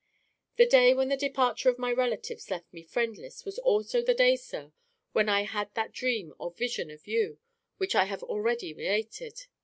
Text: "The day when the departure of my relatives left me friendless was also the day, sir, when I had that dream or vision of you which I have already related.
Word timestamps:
"The 0.55 0.65
day 0.65 0.95
when 0.95 1.09
the 1.09 1.15
departure 1.15 1.69
of 1.69 1.77
my 1.77 1.91
relatives 1.91 2.49
left 2.49 2.73
me 2.73 2.81
friendless 2.81 3.45
was 3.45 3.59
also 3.59 4.01
the 4.01 4.15
day, 4.15 4.35
sir, 4.35 4.73
when 5.11 5.29
I 5.29 5.43
had 5.43 5.71
that 5.75 5.91
dream 5.93 6.33
or 6.39 6.49
vision 6.49 6.89
of 6.89 7.05
you 7.05 7.37
which 7.77 7.93
I 7.93 8.05
have 8.05 8.23
already 8.23 8.73
related. 8.73 9.45